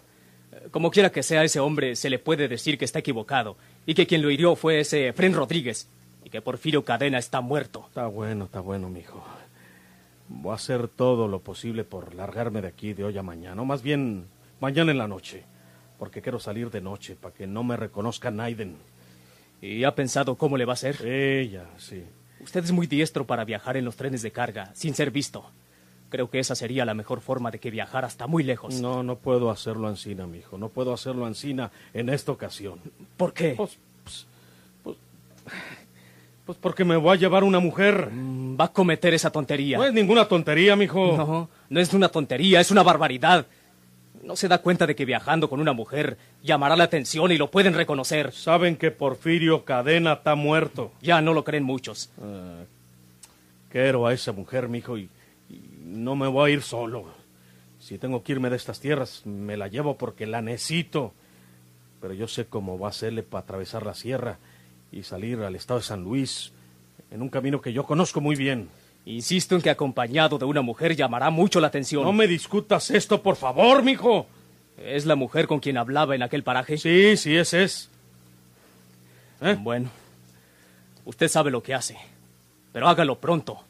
Como 0.72 0.90
quiera 0.90 1.12
que 1.12 1.22
sea 1.22 1.44
ese 1.44 1.60
hombre, 1.60 1.94
se 1.94 2.10
le 2.10 2.18
puede 2.18 2.48
decir 2.48 2.76
que 2.76 2.84
está 2.84 2.98
equivocado 2.98 3.56
y 3.86 3.94
que 3.94 4.08
quien 4.08 4.22
lo 4.22 4.30
hirió 4.32 4.56
fue 4.56 4.80
ese 4.80 5.06
Efrén 5.06 5.34
Rodríguez 5.34 5.88
y 6.24 6.30
que 6.30 6.42
Porfirio 6.42 6.84
Cadena 6.84 7.18
está 7.18 7.40
muerto. 7.40 7.84
Está 7.86 8.08
bueno, 8.08 8.46
está 8.46 8.58
bueno, 8.58 8.88
mijo. 8.88 9.22
Voy 10.26 10.50
a 10.50 10.56
hacer 10.56 10.88
todo 10.88 11.28
lo 11.28 11.42
posible 11.42 11.84
por 11.84 12.12
largarme 12.12 12.60
de 12.60 12.66
aquí 12.66 12.92
de 12.92 13.04
hoy 13.04 13.16
a 13.16 13.22
mañana, 13.22 13.62
o 13.62 13.64
más 13.64 13.84
bien 13.84 14.26
mañana 14.62 14.92
en 14.92 14.98
la 14.98 15.08
noche, 15.08 15.42
porque 15.98 16.22
quiero 16.22 16.38
salir 16.38 16.70
de 16.70 16.80
noche 16.80 17.16
para 17.16 17.34
que 17.34 17.48
no 17.48 17.64
me 17.64 17.76
reconozca 17.76 18.30
Naiden. 18.30 18.76
¿Y 19.60 19.82
ha 19.82 19.94
pensado 19.94 20.36
cómo 20.36 20.56
le 20.56 20.64
va 20.64 20.72
a 20.72 20.74
hacer? 20.74 21.04
Ella, 21.04 21.66
sí. 21.78 22.04
Usted 22.40 22.64
es 22.64 22.70
muy 22.72 22.86
diestro 22.86 23.26
para 23.26 23.44
viajar 23.44 23.76
en 23.76 23.84
los 23.84 23.96
trenes 23.96 24.22
de 24.22 24.30
carga, 24.30 24.70
sin 24.74 24.94
ser 24.94 25.10
visto. 25.10 25.44
Creo 26.10 26.30
que 26.30 26.38
esa 26.38 26.54
sería 26.54 26.84
la 26.84 26.94
mejor 26.94 27.20
forma 27.20 27.50
de 27.50 27.58
que 27.58 27.70
viajara 27.72 28.06
hasta 28.06 28.28
muy 28.28 28.44
lejos. 28.44 28.80
No, 28.80 29.02
no 29.02 29.16
puedo 29.16 29.50
hacerlo 29.50 29.88
ansina, 29.88 30.26
mijo. 30.28 30.58
No 30.58 30.68
puedo 30.68 30.92
hacerlo 30.92 31.26
ansina 31.26 31.72
en 31.92 32.08
esta 32.08 32.30
ocasión. 32.30 32.78
¿Por 33.16 33.32
qué? 33.32 33.54
Pues, 33.56 33.78
pues, 34.04 34.26
pues, 34.84 34.96
pues 36.46 36.58
porque 36.58 36.84
me 36.84 36.96
voy 36.96 37.16
a 37.16 37.18
llevar 37.18 37.42
una 37.42 37.58
mujer. 37.58 38.10
Mm, 38.12 38.60
Va 38.60 38.66
a 38.66 38.72
cometer 38.72 39.12
esa 39.14 39.30
tontería. 39.30 39.78
No 39.78 39.84
es 39.84 39.92
ninguna 39.92 40.28
tontería, 40.28 40.76
mijo. 40.76 41.16
No, 41.16 41.50
no 41.68 41.80
es 41.80 41.92
una 41.94 42.08
tontería, 42.08 42.60
es 42.60 42.70
una 42.70 42.82
barbaridad. 42.82 43.46
No 44.22 44.36
se 44.36 44.48
da 44.48 44.58
cuenta 44.58 44.86
de 44.86 44.94
que 44.94 45.04
viajando 45.04 45.48
con 45.50 45.60
una 45.60 45.72
mujer 45.72 46.16
llamará 46.42 46.76
la 46.76 46.84
atención 46.84 47.32
y 47.32 47.38
lo 47.38 47.50
pueden 47.50 47.74
reconocer. 47.74 48.32
Saben 48.32 48.76
que 48.76 48.92
Porfirio 48.92 49.64
Cadena 49.64 50.14
está 50.14 50.36
muerto. 50.36 50.92
Ya 51.02 51.20
no 51.20 51.34
lo 51.34 51.42
creen 51.42 51.64
muchos. 51.64 52.10
Ah, 52.22 52.62
quiero 53.68 54.06
a 54.06 54.12
esa 54.14 54.30
mujer, 54.32 54.68
mijo, 54.68 54.96
y, 54.96 55.08
y 55.50 55.60
no 55.84 56.14
me 56.14 56.28
voy 56.28 56.50
a 56.50 56.54
ir 56.54 56.62
solo. 56.62 57.06
Si 57.80 57.98
tengo 57.98 58.22
que 58.22 58.32
irme 58.32 58.48
de 58.48 58.56
estas 58.56 58.78
tierras, 58.78 59.26
me 59.26 59.56
la 59.56 59.66
llevo 59.66 59.98
porque 59.98 60.24
la 60.24 60.40
necesito. 60.40 61.12
Pero 62.00 62.14
yo 62.14 62.28
sé 62.28 62.46
cómo 62.46 62.78
va 62.78 62.86
a 62.88 62.90
hacerle 62.90 63.24
para 63.24 63.42
atravesar 63.42 63.84
la 63.84 63.94
sierra 63.94 64.38
y 64.92 65.02
salir 65.02 65.40
al 65.40 65.56
estado 65.56 65.80
de 65.80 65.86
San 65.86 66.04
Luis 66.04 66.52
en 67.10 67.22
un 67.22 67.28
camino 67.28 67.60
que 67.60 67.72
yo 67.72 67.84
conozco 67.84 68.20
muy 68.20 68.36
bien. 68.36 68.68
Insisto 69.04 69.56
en 69.56 69.62
que 69.62 69.70
acompañado 69.70 70.38
de 70.38 70.44
una 70.44 70.62
mujer 70.62 70.94
llamará 70.94 71.30
mucho 71.30 71.60
la 71.60 71.66
atención. 71.66 72.04
No 72.04 72.12
me 72.12 72.28
discutas 72.28 72.90
esto, 72.90 73.22
por 73.22 73.36
favor, 73.36 73.82
mijo. 73.82 74.26
¿Es 74.78 75.06
la 75.06 75.16
mujer 75.16 75.46
con 75.46 75.60
quien 75.60 75.76
hablaba 75.76 76.14
en 76.14 76.22
aquel 76.22 76.42
paraje? 76.42 76.78
Sí, 76.78 77.16
sí, 77.16 77.36
ese 77.36 77.64
es. 77.64 77.90
¿Eh? 79.40 79.56
Bueno, 79.58 79.90
usted 81.04 81.28
sabe 81.28 81.50
lo 81.50 81.62
que 81.62 81.74
hace. 81.74 81.96
Pero 82.72 82.88
hágalo 82.88 83.18
pronto. 83.18 83.60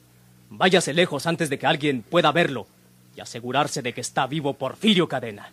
Váyase 0.50 0.92
lejos 0.92 1.26
antes 1.26 1.48
de 1.48 1.58
que 1.58 1.66
alguien 1.66 2.02
pueda 2.02 2.30
verlo 2.30 2.66
y 3.16 3.20
asegurarse 3.20 3.82
de 3.82 3.94
que 3.94 4.02
está 4.02 4.26
vivo 4.26 4.54
Porfirio 4.54 5.08
Cadena. 5.08 5.52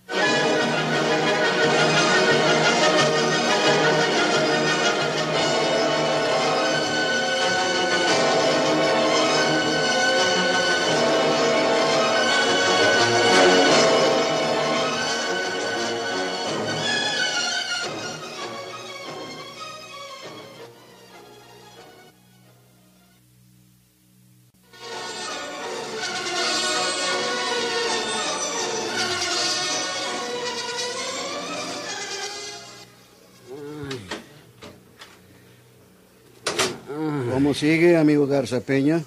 Sigue, 37.59 37.97
amigo 37.97 38.25
Garza 38.25 38.61
Peña? 38.61 39.03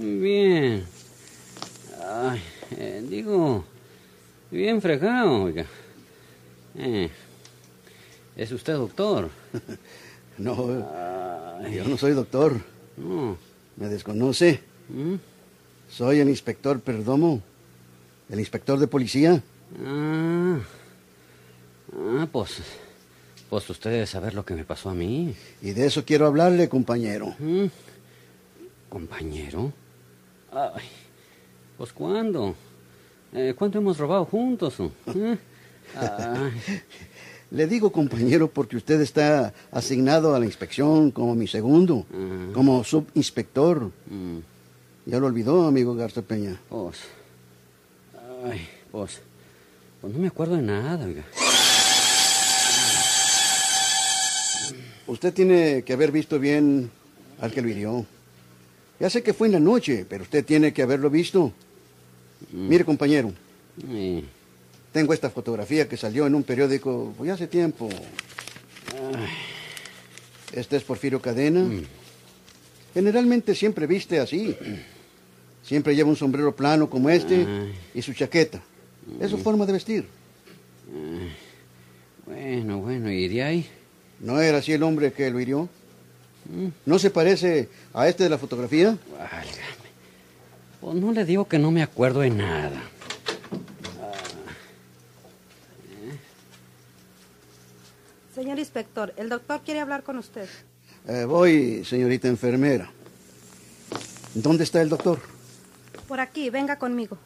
Bien. 0.00 0.82
Ay, 2.02 2.40
eh, 2.70 3.04
digo, 3.06 3.62
bien 4.50 4.80
fregado, 4.80 5.42
oiga. 5.42 5.66
Eh, 6.74 7.10
¿Es 8.34 8.50
usted 8.50 8.74
doctor? 8.74 9.28
No, 10.38 10.56
yo 11.70 11.84
no 11.84 11.98
soy 11.98 12.12
doctor. 12.12 12.58
No. 12.96 13.36
¿Me 13.76 13.88
desconoce? 13.88 14.60
¿Mm? 14.88 15.16
Soy 15.90 16.20
el 16.20 16.30
inspector 16.30 16.80
Perdomo, 16.80 17.42
el 18.30 18.40
inspector 18.40 18.78
de 18.78 18.86
policía. 18.88 19.42
Ah. 19.84 20.58
Ah, 21.94 22.26
pues. 22.32 22.62
Pues 23.52 23.68
usted 23.68 23.90
debe 23.90 24.06
saber 24.06 24.32
lo 24.32 24.46
que 24.46 24.54
me 24.54 24.64
pasó 24.64 24.88
a 24.88 24.94
mí. 24.94 25.34
Y 25.60 25.72
de 25.72 25.84
eso 25.84 26.06
quiero 26.06 26.26
hablarle, 26.26 26.70
compañero. 26.70 27.34
¿Mm? 27.38 27.66
¿Compañero? 28.88 29.70
Ay. 30.50 30.86
Pues 31.76 31.92
¿cuándo? 31.92 32.54
Eh, 33.34 33.52
¿Cuánto 33.54 33.76
hemos 33.76 33.98
robado 33.98 34.24
juntos? 34.24 34.76
¿Eh? 35.14 35.36
Ay. 35.94 36.82
Le 37.50 37.66
digo 37.66 37.92
compañero 37.92 38.48
porque 38.50 38.78
usted 38.78 38.98
está 39.02 39.52
asignado 39.70 40.34
a 40.34 40.38
la 40.38 40.46
inspección 40.46 41.10
como 41.10 41.34
mi 41.34 41.46
segundo, 41.46 42.06
Mm. 42.10 42.52
como 42.54 42.82
subinspector. 42.84 43.90
Mm, 44.08 44.38
Ya 45.04 45.18
lo 45.20 45.26
olvidó, 45.26 45.66
amigo 45.66 45.94
Garza 45.94 46.22
Peña. 46.22 46.58
Pues. 46.70 47.00
Ay, 48.50 48.66
pues. 48.90 49.20
Pues 50.00 50.14
no 50.14 50.20
me 50.20 50.28
acuerdo 50.28 50.56
de 50.56 50.62
nada, 50.62 51.04
oiga. 51.04 51.24
Usted 55.12 55.34
tiene 55.34 55.82
que 55.82 55.92
haber 55.92 56.10
visto 56.10 56.38
bien 56.38 56.90
al 57.38 57.52
que 57.52 57.60
lo 57.60 57.68
hirió. 57.68 58.06
Ya 58.98 59.10
sé 59.10 59.22
que 59.22 59.34
fue 59.34 59.46
en 59.46 59.52
la 59.52 59.60
noche, 59.60 60.06
pero 60.08 60.22
usted 60.22 60.42
tiene 60.42 60.72
que 60.72 60.80
haberlo 60.80 61.10
visto. 61.10 61.52
Mire, 62.50 62.86
compañero, 62.86 63.30
tengo 64.90 65.12
esta 65.12 65.28
fotografía 65.28 65.86
que 65.86 65.98
salió 65.98 66.26
en 66.26 66.34
un 66.34 66.44
periódico 66.44 67.12
pues, 67.18 67.30
hace 67.30 67.46
tiempo. 67.46 67.90
Este 70.50 70.78
es 70.78 70.82
Porfirio 70.82 71.20
Cadena. 71.20 71.62
Generalmente 72.94 73.54
siempre 73.54 73.86
viste 73.86 74.18
así. 74.18 74.56
Siempre 75.62 75.94
lleva 75.94 76.08
un 76.08 76.16
sombrero 76.16 76.56
plano 76.56 76.88
como 76.88 77.10
este 77.10 77.46
y 77.92 78.00
su 78.00 78.14
chaqueta. 78.14 78.62
Es 79.20 79.30
su 79.30 79.36
forma 79.36 79.66
de 79.66 79.72
vestir. 79.74 80.06
bueno, 82.24 82.78
bueno, 82.78 83.12
¿y 83.12 83.28
de 83.28 83.42
ahí? 83.42 83.68
¿No 84.22 84.40
era 84.40 84.58
así 84.58 84.72
el 84.72 84.82
hombre 84.84 85.12
que 85.12 85.30
lo 85.30 85.40
hirió? 85.40 85.68
¿No 86.86 86.98
se 86.98 87.10
parece 87.10 87.68
a 87.92 88.08
este 88.08 88.24
de 88.24 88.30
la 88.30 88.38
fotografía? 88.38 88.96
Válgame. 89.18 89.82
Pues 90.80 90.96
no 90.96 91.12
le 91.12 91.24
digo 91.24 91.46
que 91.46 91.58
no 91.58 91.70
me 91.70 91.82
acuerdo 91.82 92.20
de 92.20 92.30
nada. 92.30 92.82
Señor 98.34 98.58
inspector, 98.58 99.12
el 99.16 99.28
doctor 99.28 99.60
quiere 99.64 99.80
hablar 99.80 100.02
con 100.04 100.18
usted. 100.18 100.48
Eh, 101.06 101.24
voy, 101.24 101.84
señorita 101.84 102.28
enfermera. 102.28 102.90
¿Dónde 104.34 104.64
está 104.64 104.80
el 104.80 104.88
doctor? 104.88 105.20
Por 106.08 106.20
aquí, 106.20 106.48
venga 106.48 106.78
conmigo. 106.78 107.18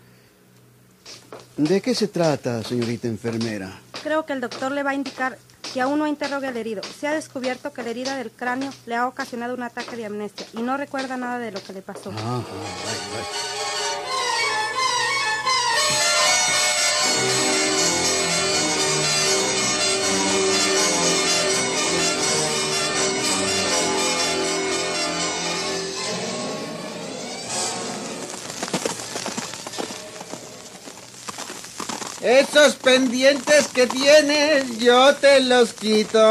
¿De 1.56 1.80
qué 1.80 1.94
se 1.94 2.08
trata, 2.08 2.62
señorita 2.62 3.06
enfermera? 3.06 3.80
Creo 4.02 4.26
que 4.26 4.32
el 4.32 4.40
doctor 4.40 4.72
le 4.72 4.82
va 4.82 4.90
a 4.90 4.94
indicar 4.94 5.38
que 5.76 5.82
aún 5.82 5.98
no 5.98 6.06
interrogue 6.06 6.46
al 6.46 6.56
herido. 6.56 6.80
Se 6.82 7.06
ha 7.06 7.12
descubierto 7.12 7.70
que 7.70 7.82
la 7.82 7.90
herida 7.90 8.16
del 8.16 8.30
cráneo 8.30 8.72
le 8.86 8.94
ha 8.94 9.06
ocasionado 9.06 9.52
un 9.52 9.62
ataque 9.62 9.94
de 9.94 10.06
amnesia 10.06 10.46
y 10.54 10.62
no 10.62 10.78
recuerda 10.78 11.18
nada 11.18 11.38
de 11.38 11.52
lo 11.52 11.62
que 11.62 11.74
le 11.74 11.82
pasó. 11.82 12.10
Ah, 12.16 12.40
vaya. 12.40 13.55
Pendientes 32.86 33.66
que 33.66 33.88
tienes 33.88 34.78
yo 34.78 35.12
te 35.16 35.40
los 35.40 35.72
quito. 35.72 36.22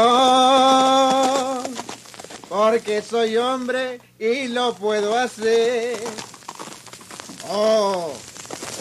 Porque 2.48 3.02
soy 3.02 3.36
hombre 3.36 4.00
y 4.18 4.48
lo 4.48 4.74
puedo 4.74 5.18
hacer. 5.18 5.98
Oh, 7.50 8.10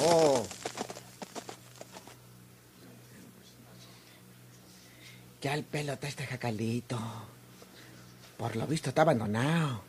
oh. 0.06 0.48
Ya 5.42 5.54
el 5.54 5.66
pelo 5.66 5.92
está 5.94 6.08
este 6.08 6.26
jacalito. 6.26 6.98
Por 8.38 8.56
lo 8.56 8.66
visto 8.68 8.88
está 8.88 9.02
abandonado. 9.02 9.82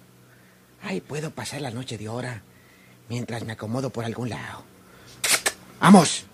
Ay, 0.83 1.01
puedo 1.01 1.31
pasar 1.31 1.61
la 1.61 1.71
noche 1.71 1.97
de 1.97 2.09
hora 2.09 2.43
mientras 3.09 3.45
me 3.45 3.53
acomodo 3.53 3.91
por 3.91 4.05
algún 4.05 4.31
lado. 4.31 4.65
¡Vamos! 5.81 6.27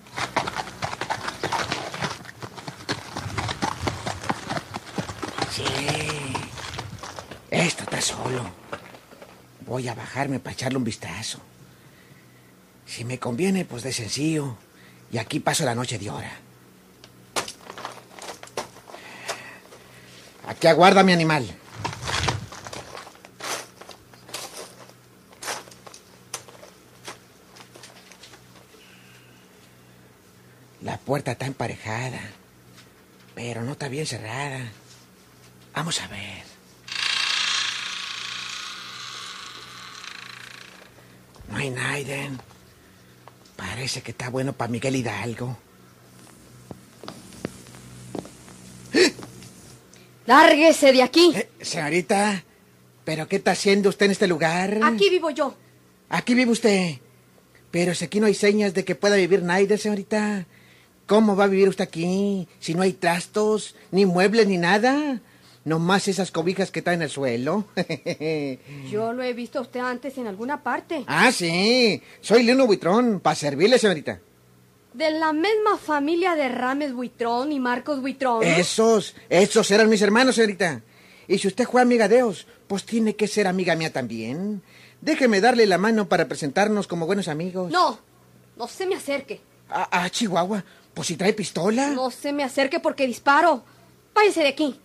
Esto 7.62 7.84
está 7.84 8.00
solo. 8.00 8.42
Voy 9.64 9.86
a 9.86 9.94
bajarme 9.94 10.40
para 10.40 10.52
echarle 10.52 10.78
un 10.78 10.84
vistazo. 10.84 11.38
Si 12.86 13.04
me 13.04 13.20
conviene, 13.20 13.64
pues 13.64 13.84
de 13.84 13.92
sencillo. 13.92 14.56
Y 15.12 15.18
aquí 15.18 15.38
paso 15.38 15.64
la 15.64 15.76
noche 15.76 15.96
de 15.96 16.10
hora. 16.10 16.32
Aquí 20.48 20.66
aguarda 20.66 21.04
mi 21.04 21.12
animal. 21.12 21.46
La 30.80 30.98
puerta 30.98 31.30
está 31.30 31.46
emparejada, 31.46 32.20
pero 33.36 33.62
no 33.62 33.72
está 33.72 33.86
bien 33.86 34.04
cerrada. 34.04 34.72
Vamos 35.72 36.00
a 36.00 36.08
ver. 36.08 36.51
Hay 41.62 41.70
nadie. 41.70 42.28
Parece 43.54 44.02
que 44.02 44.10
está 44.10 44.30
bueno 44.30 44.52
para 44.52 44.68
Miguel 44.68 44.96
Hidalgo. 44.96 45.56
Lárguese 50.26 50.92
de 50.92 51.04
aquí. 51.04 51.32
Eh, 51.36 51.48
señorita, 51.60 52.42
¿pero 53.04 53.28
qué 53.28 53.36
está 53.36 53.52
haciendo 53.52 53.90
usted 53.90 54.06
en 54.06 54.10
este 54.10 54.26
lugar? 54.26 54.80
Aquí 54.82 55.08
vivo 55.08 55.30
yo. 55.30 55.54
Aquí 56.08 56.34
vive 56.34 56.50
usted. 56.50 56.96
Pero 57.70 57.94
si 57.94 58.06
aquí 58.06 58.18
no 58.18 58.26
hay 58.26 58.34
señas 58.34 58.74
de 58.74 58.84
que 58.84 58.96
pueda 58.96 59.14
vivir 59.14 59.44
nadie, 59.44 59.78
señorita. 59.78 60.46
¿Cómo 61.06 61.36
va 61.36 61.44
a 61.44 61.46
vivir 61.46 61.68
usted 61.68 61.84
aquí? 61.84 62.48
Si 62.58 62.74
no 62.74 62.82
hay 62.82 62.92
trastos, 62.92 63.76
ni 63.92 64.04
muebles, 64.04 64.48
ni 64.48 64.58
nada. 64.58 65.20
Nomás 65.64 66.08
esas 66.08 66.32
cobijas 66.32 66.70
que 66.72 66.80
están 66.80 66.94
en 66.94 67.02
el 67.02 67.10
suelo. 67.10 67.66
Yo 68.90 69.12
lo 69.12 69.22
he 69.22 69.32
visto 69.32 69.58
a 69.60 69.62
usted 69.62 69.80
antes 69.80 70.18
en 70.18 70.26
alguna 70.26 70.62
parte. 70.62 71.04
ah, 71.06 71.30
sí. 71.30 72.02
Soy 72.20 72.42
Lino 72.42 72.66
Buitrón, 72.66 73.20
para 73.20 73.36
servirle, 73.36 73.78
señorita. 73.78 74.20
De 74.92 75.10
la 75.10 75.32
misma 75.32 75.78
familia 75.82 76.34
de 76.34 76.48
Rames 76.48 76.92
Buitrón 76.92 77.52
y 77.52 77.60
Marcos 77.60 78.00
Buitrón. 78.00 78.42
Esos, 78.42 79.14
esos 79.28 79.70
eran 79.70 79.88
mis 79.88 80.02
hermanos, 80.02 80.34
señorita. 80.34 80.82
Y 81.28 81.38
si 81.38 81.48
usted 81.48 81.64
fue 81.66 81.80
amiga 81.80 82.08
de 82.08 82.16
ellos, 82.16 82.46
pues 82.66 82.84
tiene 82.84 83.14
que 83.14 83.28
ser 83.28 83.46
amiga 83.46 83.76
mía 83.76 83.92
también. 83.92 84.62
Déjeme 85.00 85.40
darle 85.40 85.66
la 85.66 85.78
mano 85.78 86.08
para 86.08 86.28
presentarnos 86.28 86.86
como 86.88 87.06
buenos 87.06 87.28
amigos. 87.28 87.70
No, 87.72 87.98
no 88.56 88.68
se 88.68 88.84
me 88.86 88.96
acerque. 88.96 89.40
Ah, 89.70 89.88
ah, 89.90 90.10
Chihuahua, 90.10 90.64
pues 90.92 91.06
si 91.08 91.16
trae 91.16 91.32
pistola. 91.32 91.88
No 91.90 92.10
se 92.10 92.32
me 92.32 92.44
acerque 92.44 92.80
porque 92.80 93.06
disparo. 93.06 93.62
Váyase 94.14 94.40
de 94.42 94.48
aquí. 94.48 94.78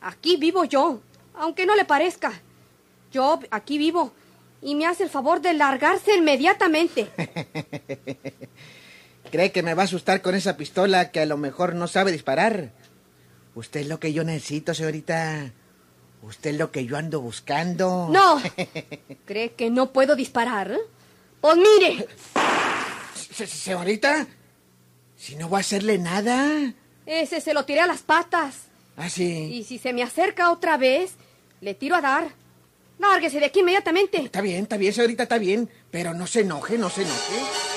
Aquí 0.00 0.36
vivo 0.36 0.64
yo, 0.64 1.00
aunque 1.34 1.66
no 1.66 1.76
le 1.76 1.84
parezca. 1.84 2.32
Yo 3.12 3.40
aquí 3.50 3.78
vivo. 3.78 4.12
Y 4.62 4.74
me 4.74 4.86
hace 4.86 5.04
el 5.04 5.10
favor 5.10 5.40
de 5.40 5.54
largarse 5.54 6.14
inmediatamente. 6.16 7.08
¿Cree 9.30 9.52
que 9.52 9.62
me 9.62 9.74
va 9.74 9.82
a 9.82 9.84
asustar 9.84 10.22
con 10.22 10.34
esa 10.34 10.56
pistola 10.56 11.10
que 11.10 11.20
a 11.20 11.26
lo 11.26 11.36
mejor 11.36 11.74
no 11.74 11.86
sabe 11.86 12.12
disparar? 12.12 12.72
Usted 13.54 13.80
es 13.80 13.86
lo 13.88 14.00
que 14.00 14.12
yo 14.12 14.24
necesito, 14.24 14.74
señorita. 14.74 15.52
Usted 16.22 16.50
es 16.50 16.56
lo 16.58 16.70
que 16.70 16.84
yo 16.84 16.96
ando 16.96 17.20
buscando. 17.20 18.08
No. 18.10 18.40
¿Cree 19.26 19.52
que 19.52 19.70
no 19.70 19.92
puedo 19.92 20.16
disparar? 20.16 20.76
Pues 21.40 21.56
mire. 21.56 22.06
Se- 23.34 23.46
Señorita, 23.46 24.26
si 25.16 25.36
no 25.36 25.48
voy 25.48 25.58
a 25.58 25.60
hacerle 25.60 25.96
nada. 25.98 26.74
Ese 27.06 27.40
se 27.40 27.54
lo 27.54 27.64
tiré 27.64 27.80
a 27.80 27.86
las 27.86 28.02
patas. 28.02 28.64
Ah, 29.00 29.08
sí. 29.08 29.48
Y 29.50 29.64
si 29.64 29.78
se 29.78 29.94
me 29.94 30.02
acerca 30.02 30.52
otra 30.52 30.76
vez, 30.76 31.12
le 31.62 31.74
tiro 31.74 31.96
a 31.96 32.02
dar. 32.02 32.28
Lárguese 32.98 33.40
de 33.40 33.46
aquí 33.46 33.60
inmediatamente. 33.60 34.18
Está 34.18 34.42
bien, 34.42 34.64
está 34.64 34.76
bien, 34.76 34.92
señorita, 34.92 35.22
está 35.22 35.38
bien. 35.38 35.70
Pero 35.90 36.12
no 36.12 36.26
se 36.26 36.40
enoje, 36.40 36.76
no 36.76 36.90
se 36.90 37.02
enoje. 37.02 37.69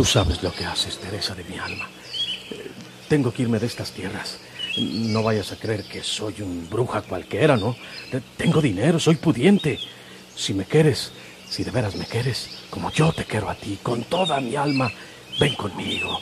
Tú 0.00 0.06
sabes 0.06 0.42
lo 0.42 0.50
que 0.50 0.64
haces, 0.64 0.96
Teresa 0.96 1.34
de 1.34 1.44
mi 1.44 1.58
alma. 1.58 1.86
Tengo 3.10 3.30
que 3.34 3.42
irme 3.42 3.58
de 3.58 3.66
estas 3.66 3.90
tierras. 3.90 4.38
No 4.78 5.22
vayas 5.22 5.52
a 5.52 5.56
creer 5.56 5.84
que 5.84 6.02
soy 6.02 6.40
un 6.40 6.70
bruja 6.70 7.02
cualquiera, 7.02 7.58
¿no? 7.58 7.76
Te- 8.10 8.22
Tengo 8.38 8.62
dinero, 8.62 8.98
soy 8.98 9.16
pudiente. 9.16 9.78
Si 10.34 10.54
me 10.54 10.64
quieres, 10.64 11.12
si 11.50 11.64
de 11.64 11.70
veras 11.70 11.96
me 11.96 12.06
quieres, 12.06 12.48
como 12.70 12.90
yo 12.90 13.12
te 13.12 13.26
quiero 13.26 13.50
a 13.50 13.54
ti, 13.56 13.78
con 13.82 14.04
toda 14.04 14.40
mi 14.40 14.56
alma, 14.56 14.90
ven 15.38 15.54
conmigo. 15.54 16.18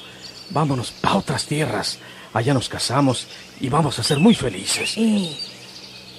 Vámonos 0.51 0.91
pa' 0.91 1.15
otras 1.15 1.47
tierras. 1.47 2.01
Allá 2.33 2.55
nos 2.55 2.69
casamos 2.69 3.29
y 3.61 3.69
vamos 3.69 3.97
a 4.01 4.03
ser 4.03 4.19
muy 4.19 4.35
felices. 4.35 4.97
¿Y, 4.99 5.39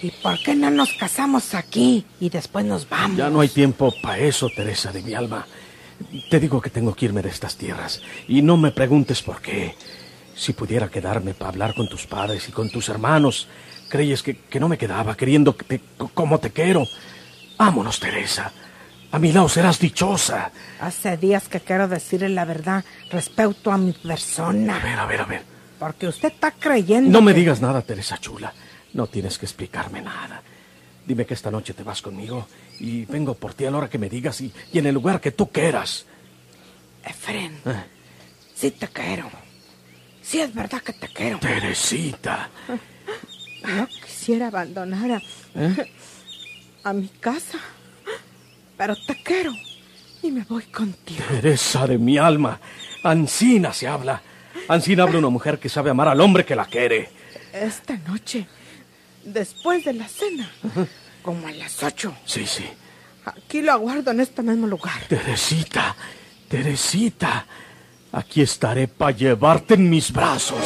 ¿Y 0.02 0.12
por 0.24 0.42
qué 0.44 0.56
no 0.56 0.70
nos 0.72 0.94
casamos 0.94 1.54
aquí 1.54 2.06
y 2.22 2.30
después 2.30 2.64
nos 2.64 2.88
vamos? 2.88 3.18
Ya 3.18 3.30
no 3.30 3.42
hay 3.42 3.50
tiempo 3.50 3.94
para 4.02 4.20
eso, 4.20 4.50
Teresa 4.50 4.94
de 4.94 5.02
mi 5.02 5.14
alma. 5.14 5.46
Te 6.30 6.40
digo 6.40 6.62
que 6.62 6.70
tengo 6.70 6.94
que 6.96 7.06
irme 7.06 7.22
de 7.22 7.30
estas 7.30 7.56
tierras. 7.56 8.02
Y 8.28 8.42
no 8.42 8.58
me 8.58 8.72
preguntes 8.72 9.22
por 9.22 9.42
qué. 9.42 9.76
Si 10.36 10.54
pudiera 10.54 10.90
quedarme 10.90 11.34
para 11.34 11.50
hablar 11.50 11.74
con 11.76 11.90
tus 11.90 12.06
padres 12.08 12.48
y 12.48 12.52
con 12.52 12.70
tus 12.70 12.88
hermanos, 12.90 13.48
¿creyes 13.90 14.24
que, 14.24 14.38
que 14.38 14.60
no 14.60 14.70
me 14.70 14.78
quedaba 14.78 15.16
queriendo 15.18 15.56
que 15.58 15.66
te- 15.66 15.82
como 16.14 16.40
te 16.40 16.52
quiero? 16.52 16.86
Vámonos, 17.58 18.00
Teresa. 18.00 18.52
A 19.12 19.20
mi 19.20 19.32
lado 19.34 19.50
serás 19.50 19.80
dichosa. 19.80 20.52
Hace 20.80 21.18
días 21.18 21.50
que 21.50 21.60
quiero 21.60 21.88
decirle 21.88 22.30
la 22.30 22.46
verdad 22.46 22.86
respecto 23.12 23.72
a 23.72 23.78
mi 23.78 23.92
persona. 23.92 24.78
A 24.78 24.80
ver, 24.80 25.00
a 25.00 25.06
ver, 25.06 25.22
a 25.22 25.26
ver. 25.26 25.44
Porque 25.80 26.08
usted 26.08 26.30
está 26.30 26.52
creyendo. 26.52 27.10
No 27.10 27.22
me 27.22 27.34
digas 27.34 27.60
nada, 27.60 27.82
Teresa 27.82 28.18
chula. 28.18 28.54
No 28.94 29.08
tienes 29.08 29.38
que 29.38 29.46
explicarme 29.46 30.02
nada. 30.02 30.42
Dime 31.10 31.26
que 31.26 31.34
esta 31.34 31.50
noche 31.50 31.74
te 31.74 31.82
vas 31.82 32.04
conmigo 32.04 32.48
y 32.80 33.04
vengo 33.06 33.34
por 33.34 33.56
ti 33.56 33.66
a 33.66 33.72
la 33.72 33.80
hora 33.80 33.90
que 33.90 33.98
me 33.98 34.08
digas 34.10 34.42
y, 34.42 34.54
y 34.72 34.78
en 34.78 34.86
el 34.86 34.94
lugar 34.94 35.20
que 35.20 35.32
tú 35.32 35.50
quieras. 35.52 36.06
Efren, 37.04 37.54
Eh. 37.66 37.84
sí 38.54 38.70
te 38.70 38.88
quiero. 38.90 39.28
Sí 40.22 40.40
es 40.40 40.54
verdad 40.54 40.82
que 40.84 40.94
te 40.94 41.08
quiero. 41.08 41.40
Teresita. 41.40 42.52
No 43.64 43.88
quisiera 43.88 44.50
abandonar 44.50 45.14
a, 45.14 45.22
¿Eh? 45.56 45.92
a 46.84 46.94
mi 46.94 47.08
casa. 47.08 47.58
Pero 48.78 48.96
te 48.96 49.16
quiero. 49.24 49.52
Y 50.22 50.30
me 50.30 50.44
voy 50.44 50.66
contigo. 50.66 51.24
Teresa 51.28 51.88
de 51.88 51.98
mi 51.98 52.20
alma. 52.20 52.60
Ancina 53.04 53.74
se 53.74 53.88
habla. 53.88 54.22
Ancina 54.68 55.02
habla 55.04 55.18
una 55.18 55.30
mujer 55.30 55.58
que 55.58 55.70
sabe 55.70 55.90
amar 55.90 56.08
al 56.08 56.22
hombre 56.22 56.46
que 56.46 56.56
la 56.56 56.66
quiere. 56.66 57.10
Esta 57.52 57.98
noche, 57.98 58.46
después 59.24 59.86
de 59.86 59.94
la 59.94 60.08
cena, 60.08 60.50
como 61.22 61.48
a 61.48 61.52
las 61.52 61.82
ocho, 61.84 62.16
Sí, 62.26 62.46
sí. 62.46 62.66
aquí 63.26 63.62
lo 63.62 63.72
aguardo 63.74 64.12
en 64.12 64.20
este 64.22 64.42
mismo 64.42 64.68
lugar. 64.68 65.02
Teresita, 65.08 65.96
Teresita. 66.48 67.46
Aquí 68.12 68.42
estaré 68.42 68.88
para 68.88 69.12
llevarte 69.16 69.76
en 69.76 69.88
mis 69.90 70.12
brazos. 70.12 70.58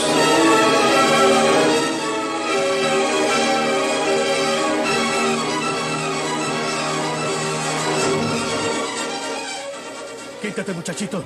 Quítate, 10.42 10.74
muchachito. 10.74 11.24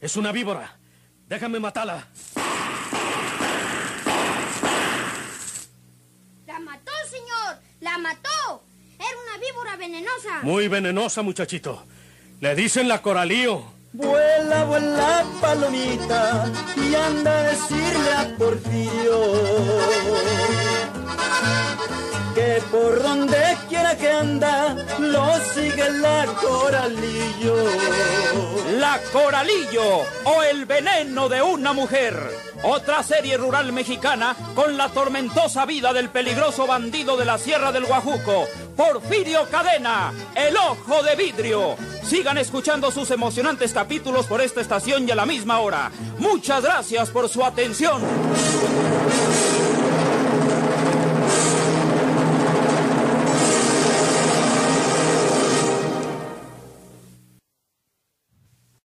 Es 0.00 0.16
una 0.16 0.32
víbora. 0.32 0.76
Déjame 1.28 1.60
matarla. 1.60 2.06
¡La 6.46 6.58
mató, 6.60 6.92
señor! 7.08 7.62
¡La 7.96 8.02
mató! 8.02 8.62
Era 8.98 9.08
una 9.08 9.38
víbora 9.38 9.76
venenosa. 9.76 10.42
Muy 10.42 10.68
venenosa, 10.68 11.22
muchachito. 11.22 11.82
Le 12.40 12.54
dicen 12.54 12.88
la 12.88 13.00
coralío. 13.00 13.64
Vuela, 13.94 14.64
vuela, 14.64 15.24
palomita, 15.40 16.52
y 16.76 16.94
anda 16.94 17.38
a 17.38 17.42
decirle 17.44 18.12
a 18.12 18.36
Porfirio 18.36 19.20
que 22.34 22.62
por 22.70 23.02
donde 23.02 23.56
quiera 23.70 23.96
que 23.96 24.10
anda, 24.10 24.74
lo 24.98 25.38
sigue 25.54 25.90
la 25.92 26.26
coralillo. 26.38 27.56
La 28.78 29.00
Coralillo 29.10 30.04
o 30.24 30.42
el 30.42 30.66
veneno 30.66 31.30
de 31.30 31.40
una 31.40 31.72
mujer. 31.72 32.45
Otra 32.68 33.00
serie 33.04 33.36
rural 33.36 33.72
mexicana 33.72 34.36
con 34.56 34.76
la 34.76 34.88
tormentosa 34.88 35.64
vida 35.66 35.92
del 35.92 36.08
peligroso 36.08 36.66
bandido 36.66 37.16
de 37.16 37.24
la 37.24 37.38
Sierra 37.38 37.70
del 37.70 37.84
Guajuco, 37.84 38.48
Porfirio 38.76 39.48
Cadena, 39.48 40.12
el 40.34 40.56
ojo 40.56 41.00
de 41.04 41.14
vidrio. 41.14 41.76
Sigan 42.02 42.38
escuchando 42.38 42.90
sus 42.90 43.12
emocionantes 43.12 43.72
capítulos 43.72 44.26
por 44.26 44.40
esta 44.40 44.60
estación 44.60 45.06
y 45.06 45.12
a 45.12 45.14
la 45.14 45.26
misma 45.26 45.60
hora. 45.60 45.92
Muchas 46.18 46.64
gracias 46.64 47.10
por 47.10 47.28
su 47.28 47.44
atención. 47.44 48.02